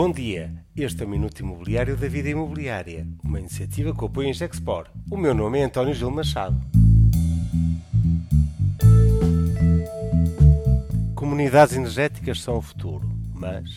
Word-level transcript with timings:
Bom 0.00 0.12
dia, 0.12 0.54
este 0.76 1.02
é 1.02 1.06
o 1.06 1.08
Minuto 1.08 1.40
Imobiliário 1.40 1.96
da 1.96 2.06
Vida 2.06 2.28
Imobiliária, 2.28 3.04
uma 3.24 3.40
iniciativa 3.40 3.92
que 3.92 4.04
apoia 4.04 4.28
em 4.28 4.32
Gexpor. 4.32 4.86
O 5.10 5.16
meu 5.16 5.34
nome 5.34 5.58
é 5.58 5.64
António 5.64 5.92
Gil 5.92 6.08
Machado. 6.08 6.56
Comunidades 11.16 11.74
energéticas 11.74 12.40
são 12.40 12.58
o 12.58 12.62
futuro, 12.62 13.10
mas 13.34 13.68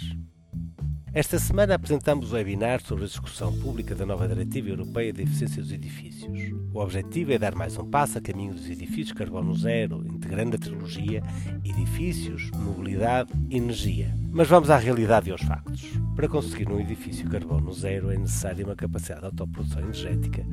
esta 1.12 1.40
semana 1.40 1.74
apresentamos 1.74 2.32
o 2.32 2.36
webinar 2.36 2.84
sobre 2.84 3.06
a 3.06 3.08
discussão 3.08 3.52
pública 3.58 3.96
da 3.96 4.06
nova 4.06 4.28
Diretiva 4.28 4.70
Europeia 4.70 5.12
de 5.12 5.24
Eficiência 5.24 5.60
dos 5.60 5.72
Edifícios. 5.72 6.40
O 6.72 6.78
objetivo 6.78 7.34
é 7.34 7.40
dar 7.40 7.56
mais 7.56 7.76
um 7.80 7.90
passo 7.90 8.20
a 8.20 8.22
caminho 8.22 8.54
dos 8.54 8.70
edifícios 8.70 9.12
carbono 9.12 9.56
zero, 9.56 10.06
integrando 10.06 10.56
a 10.56 10.60
trilogia 10.60 11.24
Edifícios, 11.66 12.52
Mobilidade 12.52 13.32
Energia. 13.50 14.21
Mas 14.34 14.48
vamos 14.48 14.70
à 14.70 14.78
realidade 14.78 15.28
e 15.28 15.32
aos 15.34 15.42
factos. 15.42 15.92
Para 16.16 16.30
conseguir 16.30 16.72
um 16.72 16.80
edifício 16.80 17.30
carbono 17.30 17.74
zero 17.74 18.10
é 18.12 18.18
necessária 18.18 18.66
uma 18.66 18.78
capacidade 18.78 19.22
de 19.22 19.26
autoprodução 19.26 19.82
energética 19.82 20.46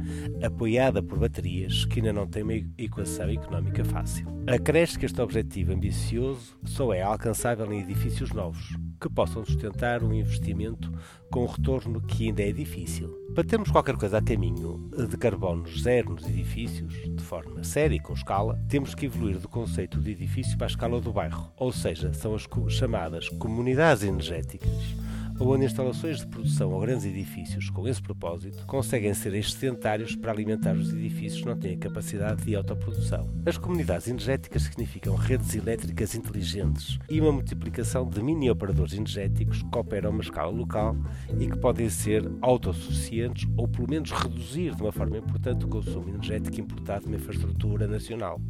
apoiada 0.42 1.00
por 1.00 1.18
baterias 1.18 1.84
que 1.84 2.00
ainda 2.00 2.12
não 2.12 2.26
tem 2.26 2.42
uma 2.42 2.54
equação 2.76 3.30
económica 3.30 3.84
fácil. 3.84 4.26
Acresce 4.48 4.98
que 4.98 5.06
este 5.06 5.20
objetivo 5.20 5.72
ambicioso 5.72 6.58
só 6.64 6.92
é 6.92 7.02
alcançável 7.02 7.72
em 7.72 7.80
edifícios 7.80 8.32
novos, 8.32 8.76
que 9.00 9.08
possam 9.08 9.44
sustentar 9.44 10.02
um 10.02 10.12
investimento 10.12 10.92
com 11.30 11.44
um 11.44 11.46
retorno 11.46 12.00
que 12.00 12.26
ainda 12.26 12.42
é 12.42 12.52
difícil. 12.52 13.08
Para 13.34 13.44
termos 13.44 13.70
qualquer 13.70 13.96
coisa 13.96 14.18
a 14.18 14.22
caminho 14.22 14.90
de 15.08 15.16
carbono 15.16 15.66
zero 15.68 16.14
nos 16.14 16.24
edifícios, 16.24 16.92
de 16.92 17.22
forma 17.22 17.62
séria 17.62 17.96
e 17.96 18.00
com 18.00 18.12
escala, 18.12 18.58
temos 18.68 18.94
que 18.94 19.06
evoluir 19.06 19.38
do 19.38 19.48
conceito 19.48 20.00
de 20.00 20.10
edifício 20.10 20.56
para 20.56 20.66
a 20.66 20.70
escala 20.70 21.00
do 21.00 21.12
bairro, 21.12 21.52
ou 21.56 21.72
seja, 21.72 22.12
são 22.12 22.34
as 22.34 22.46
chamadas 22.68 23.28
comunidades 23.28 24.02
energéticas 24.02 25.07
onde 25.40 25.64
instalações 25.64 26.18
de 26.18 26.26
produção 26.26 26.72
ou 26.72 26.80
grandes 26.80 27.04
edifícios 27.06 27.70
com 27.70 27.86
esse 27.86 28.02
propósito 28.02 28.66
conseguem 28.66 29.14
ser 29.14 29.34
excedentários 29.34 30.16
para 30.16 30.32
alimentar 30.32 30.74
os 30.74 30.92
edifícios 30.92 31.42
que 31.42 31.48
não 31.48 31.56
têm 31.56 31.78
capacidade 31.78 32.44
de 32.44 32.56
autoprodução. 32.56 33.28
As 33.46 33.56
comunidades 33.56 34.08
energéticas 34.08 34.62
significam 34.62 35.14
redes 35.14 35.54
elétricas 35.54 36.14
inteligentes 36.14 36.98
e 37.08 37.20
uma 37.20 37.32
multiplicação 37.32 38.08
de 38.08 38.22
mini-operadores 38.22 38.94
energéticos 38.94 39.62
que 39.62 39.78
operam 39.78 40.10
a 40.10 40.12
uma 40.12 40.22
escala 40.22 40.50
local 40.50 40.96
e 41.38 41.46
que 41.46 41.58
podem 41.58 41.88
ser 41.88 42.28
autossuficientes 42.40 43.48
ou 43.56 43.68
pelo 43.68 43.88
menos 43.88 44.10
reduzir 44.10 44.74
de 44.74 44.82
uma 44.82 44.92
forma 44.92 45.18
importante 45.18 45.64
o 45.64 45.68
consumo 45.68 46.08
energético 46.08 46.60
importado 46.60 47.06
uma 47.06 47.16
infraestrutura 47.16 47.86
nacional. 47.86 48.40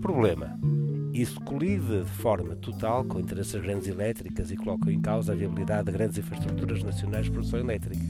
Problema 0.00 0.58
isso 1.12 1.38
colide 1.42 2.02
de 2.02 2.10
forma 2.10 2.56
total 2.56 3.04
com 3.04 3.20
interesses 3.20 3.60
grandes 3.60 3.86
elétricas 3.86 4.50
e 4.50 4.56
coloca 4.56 4.90
em 4.90 4.98
causa 5.00 5.32
a 5.32 5.36
viabilidade 5.36 5.84
de 5.84 5.92
grandes 5.92 6.16
infraestruturas 6.16 6.82
nacionais 6.82 7.26
de 7.26 7.32
produção 7.32 7.60
elétrica, 7.60 8.02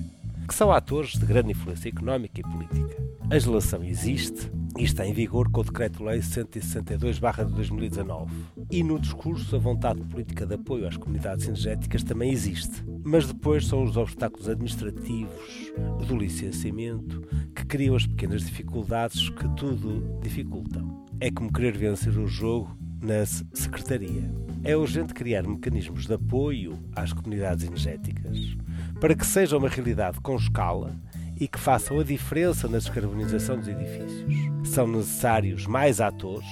que 0.46 0.54
são 0.54 0.70
atores 0.70 1.18
de 1.18 1.26
grande 1.26 1.50
influência 1.50 1.88
económica 1.88 2.40
e 2.40 2.44
política. 2.44 3.02
A 3.28 3.34
legislação 3.34 3.82
existe 3.82 4.48
e 4.78 4.84
está 4.84 5.04
em 5.06 5.12
vigor 5.12 5.50
com 5.50 5.62
o 5.62 5.64
Decreto-Lei 5.64 6.20
162-2019. 6.20 8.28
E 8.70 8.84
no 8.84 8.98
discurso, 8.98 9.56
a 9.56 9.58
vontade 9.58 10.00
política 10.02 10.46
de 10.46 10.54
apoio 10.54 10.86
às 10.86 10.96
comunidades 10.96 11.46
energéticas 11.46 12.02
também 12.02 12.30
existe. 12.30 12.82
Mas 13.04 13.26
depois 13.26 13.66
são 13.66 13.82
os 13.82 13.96
obstáculos 13.96 14.48
administrativos 14.48 15.72
do 16.06 16.16
licenciamento 16.16 17.20
que 17.54 17.66
criam 17.66 17.96
as 17.96 18.06
pequenas 18.06 18.42
dificuldades 18.42 19.28
que 19.28 19.48
tudo 19.56 20.20
dificultam. 20.22 21.04
É 21.20 21.30
como 21.30 21.52
querer 21.52 21.76
vencer 21.76 22.16
o 22.18 22.26
jogo 22.26 22.74
na 23.02 23.26
Secretaria. 23.26 24.30
É 24.62 24.76
urgente 24.76 25.12
criar 25.12 25.42
mecanismos 25.42 26.06
de 26.06 26.14
apoio 26.14 26.78
às 26.94 27.12
comunidades 27.12 27.66
energéticas 27.66 28.56
para 29.00 29.14
que 29.14 29.26
seja 29.26 29.58
uma 29.58 29.68
realidade 29.68 30.20
com 30.20 30.36
escala 30.36 30.94
e 31.38 31.48
que 31.48 31.58
façam 31.58 31.98
a 31.98 32.04
diferença 32.04 32.68
na 32.68 32.78
descarbonização 32.78 33.58
dos 33.58 33.66
edifícios. 33.66 34.32
São 34.64 34.86
necessários 34.86 35.66
mais 35.66 36.00
atores, 36.00 36.46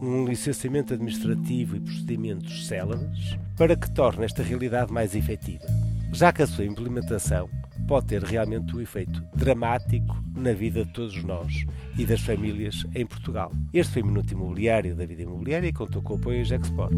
um 0.00 0.24
licenciamento 0.24 0.94
administrativo 0.94 1.76
e 1.76 1.80
procedimentos 1.80 2.66
céleres 2.68 3.36
para 3.56 3.74
que 3.74 3.90
torne 3.90 4.24
esta 4.24 4.42
realidade 4.42 4.92
mais 4.92 5.16
efetiva, 5.16 5.66
já 6.12 6.32
que 6.32 6.42
a 6.42 6.46
sua 6.46 6.64
implementação 6.64 7.48
pode 7.92 8.06
ter 8.06 8.22
realmente 8.22 8.74
um 8.74 8.80
efeito 8.80 9.22
dramático 9.36 10.16
na 10.34 10.54
vida 10.54 10.82
de 10.82 10.90
todos 10.94 11.22
nós 11.24 11.66
e 11.98 12.06
das 12.06 12.22
famílias 12.22 12.86
em 12.94 13.04
Portugal. 13.04 13.52
Este 13.70 13.92
foi 13.92 14.00
o 14.00 14.06
Minuto 14.06 14.32
Imobiliário 14.32 14.96
da 14.96 15.04
Vida 15.04 15.24
Imobiliária 15.24 15.68
e 15.68 15.74
contou 15.74 16.00
com 16.00 16.14
o 16.14 16.16
apoio 16.16 16.42
Gexport. 16.42 16.90